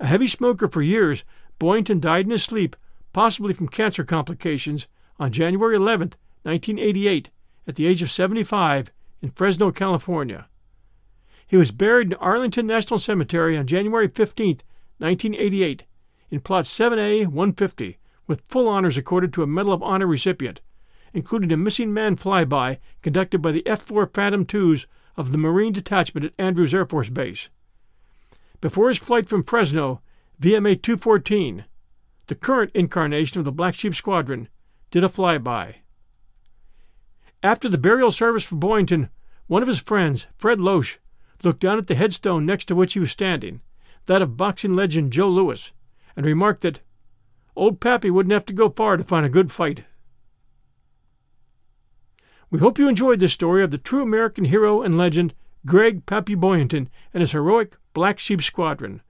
[0.00, 1.24] A heavy smoker for years,
[1.58, 2.76] Boyington died in his sleep,
[3.12, 4.86] possibly from cancer complications,
[5.18, 7.30] on January 11, 1988,
[7.66, 10.46] at the age of 75, in Fresno, California.
[11.46, 14.60] He was buried in Arlington National Cemetery on January 15,
[14.98, 15.84] 1988,
[16.30, 20.60] in Plot 7A 150, with full honors accorded to a Medal of Honor recipient,
[21.12, 24.86] including a missing man flyby conducted by the F 4 Phantom IIs
[25.16, 27.48] of the Marine Detachment at Andrews Air Force Base.
[28.60, 30.02] Before his flight from Fresno,
[30.40, 31.64] VMA 214,
[32.28, 34.48] the current incarnation of the Black Sheep Squadron,
[34.92, 35.76] did a flyby.
[37.42, 39.08] After the burial service for Boyington,
[39.48, 40.98] one of his friends, Fred Losch,
[41.42, 43.62] looked down at the headstone next to which he was standing,
[44.06, 45.72] that of boxing legend Joe Louis,
[46.14, 46.82] and remarked that
[47.56, 49.82] Old Pappy wouldn't have to go far to find a good fight.
[52.48, 55.34] We hope you enjoyed this story of the true American hero and legend,
[55.66, 59.02] Greg Pappy Boyington, and his heroic Black Sheep Squadron.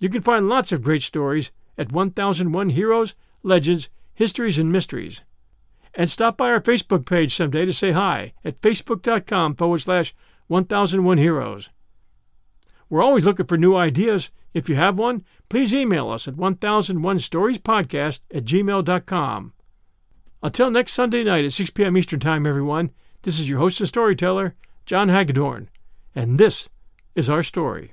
[0.00, 5.22] You can find lots of great stories at 1001 Heroes, Legends, Histories, and Mysteries.
[5.94, 10.14] And stop by our Facebook page someday to say hi at facebook.com forward slash
[10.48, 11.68] 1001 Heroes.
[12.88, 14.30] We're always looking for new ideas.
[14.54, 19.52] If you have one, please email us at 1001storiespodcast at gmail.com.
[20.42, 21.96] Until next Sunday night at 6 p.m.
[21.96, 22.90] Eastern Time, everyone,
[23.22, 24.54] this is your host and storyteller,
[24.86, 25.68] John Hagedorn,
[26.14, 26.70] and this
[27.14, 27.92] is our story.